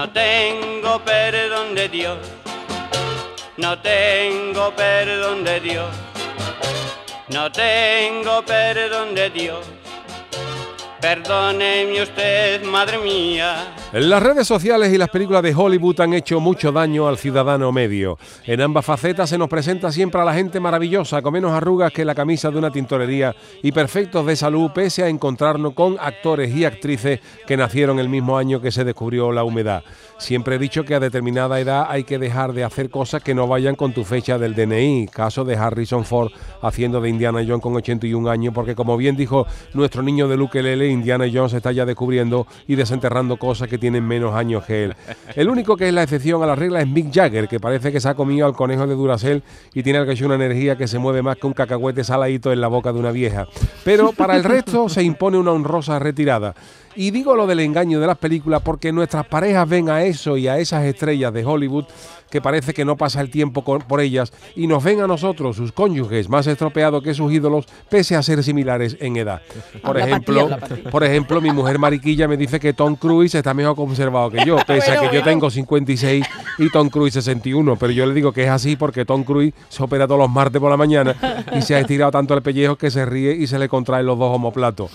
[0.00, 2.16] No tengo perdón de Dios,
[3.58, 5.90] no tengo perdón de Dios,
[7.28, 9.66] no tengo perdón de Dios.
[11.02, 13.74] Perdóneme usted, madre mía.
[13.92, 18.18] Las redes sociales y las películas de Hollywood han hecho mucho daño al ciudadano medio.
[18.46, 22.04] En ambas facetas se nos presenta siempre a la gente maravillosa, con menos arrugas que
[22.04, 26.64] la camisa de una tintorería y perfectos de salud, pese a encontrarnos con actores y
[26.64, 29.82] actrices que nacieron el mismo año que se descubrió la humedad.
[30.18, 33.48] Siempre he dicho que a determinada edad hay que dejar de hacer cosas que no
[33.48, 35.08] vayan con tu fecha del DNI.
[35.08, 36.30] Caso de Harrison Ford
[36.62, 40.62] haciendo de Indiana Jones con 81 años, porque como bien dijo nuestro niño de Luke
[40.62, 44.94] Lele, Indiana Jones está ya descubriendo y desenterrando cosas que tienen menos años que él.
[45.34, 48.00] El único que es la excepción a la regla es Mick Jagger, que parece que
[48.00, 49.42] se ha comido al conejo de Duracell
[49.74, 52.68] y tiene que una energía que se mueve más que un cacahuete saladito en la
[52.68, 53.46] boca de una vieja.
[53.84, 56.54] Pero para el resto se impone una honrosa retirada.
[56.96, 60.48] Y digo lo del engaño de las películas porque nuestras parejas ven a eso y
[60.48, 61.84] a esas estrellas de Hollywood
[62.30, 65.72] que parece que no pasa el tiempo por ellas y nos ven a nosotros, sus
[65.72, 69.42] cónyuges, más estropeados que sus ídolos, pese a ser similares en edad.
[69.82, 70.48] Por ejemplo,
[70.90, 74.56] por ejemplo, mi mujer Mariquilla me dice que Tom Cruise está mejor conservado que yo,
[74.66, 76.24] pese a que yo tengo 56
[76.58, 79.82] y Tom Cruise 61, pero yo le digo que es así porque Tom Cruise se
[79.82, 81.16] opera todos los martes por la mañana
[81.56, 84.18] y se ha estirado tanto el pellejo que se ríe y se le contraen los
[84.18, 84.92] dos homoplatos.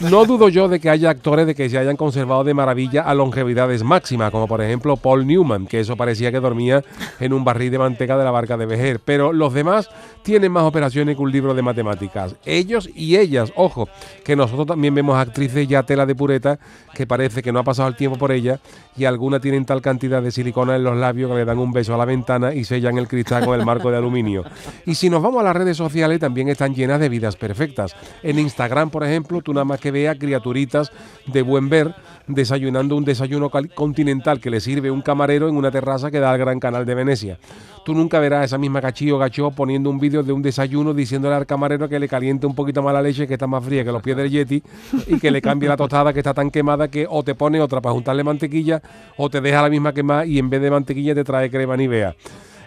[0.00, 3.14] No dudo yo de que haya actores de que se hayan conservado de maravilla a
[3.14, 6.84] longevidades máximas, como por ejemplo Paul Newman, que eso parecía que dormía
[7.20, 9.00] en un barril de manteca de la barca de Vejer.
[9.04, 9.88] Pero los demás
[10.22, 12.36] tienen más operaciones que un libro de matemáticas.
[12.44, 13.88] Ellos y ellas, ojo,
[14.24, 16.58] que nosotros también vemos actrices ya tela de pureta
[16.94, 18.60] que parece que no ha pasado el tiempo por ella
[18.96, 21.94] y algunas tienen tal cantidad de silicona en los labios que le dan un beso
[21.94, 24.44] a la ventana y sellan el cristal con el marco de aluminio.
[24.86, 27.96] Y si nos vamos a las redes sociales, también están llenas de vidas perfectas.
[28.22, 30.92] En Instagram, por ejemplo, tú nada más que veas criaturitas
[31.26, 31.94] de buen ver
[32.26, 36.38] desayunando un desayuno continental que le sirve un camarero en una terraza que da al
[36.38, 37.38] Gran Canal de Venecia.
[37.84, 41.34] Tú nunca verás a esa misma cachillo gacho poniendo un vídeo de un desayuno diciéndole
[41.34, 43.90] al camarero que le caliente un poquito más la leche que está más fría que
[43.90, 44.62] los pies del Yeti
[45.08, 47.80] y que le cambie la tostada que está tan quemada que o te pone otra
[47.80, 48.80] para juntarle mantequilla
[49.16, 51.88] o te deja la misma quemada y en vez de mantequilla te trae crema ni
[51.88, 52.14] vea.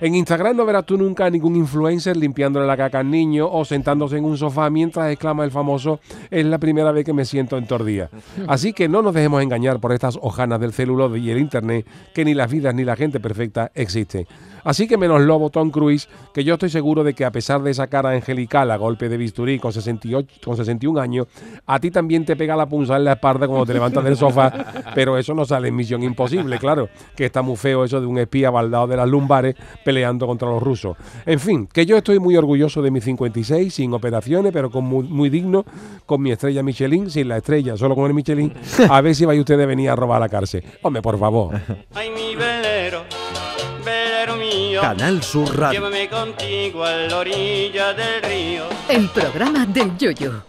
[0.00, 3.64] En Instagram no verás tú nunca a ningún influencer limpiándole la caca al niño o
[3.64, 6.00] sentándose en un sofá mientras exclama el famoso
[6.30, 8.10] es la primera vez que me siento en tordía.
[8.48, 12.24] Así que no nos dejemos engañar por estas hojanas del celuloide y el internet que
[12.24, 14.26] ni las vidas ni la gente perfecta existen.
[14.64, 17.70] Así que menos lobo Tom Cruise, que yo estoy seguro de que a pesar de
[17.70, 21.26] esa cara angelical a golpe de bisturí con, 68, con 61 años,
[21.66, 24.52] a ti también te pega la punza en la espalda cuando te levantas del sofá,
[24.94, 28.18] pero eso no sale en Misión Imposible, claro, que está muy feo eso de un
[28.18, 29.54] espía baldado de las lumbares
[29.84, 30.96] peleando contra los rusos.
[31.26, 35.28] En fin, que yo estoy muy orgulloso de mi 56, sin operaciones, pero con muy,
[35.28, 35.64] digno,
[36.06, 38.52] con mi estrella Michelin, sin la estrella, solo con el Michelin,
[38.88, 40.64] a ver si vais ustedes a venir a robar la cárcel.
[40.82, 41.54] Hombre, por favor.
[42.14, 43.02] Mi velero
[44.74, 44.80] mío.
[44.80, 45.80] Canal Sur Radio.
[45.80, 48.64] Llévame contigo a la orilla del río.
[48.88, 50.44] El programa del Yoyo.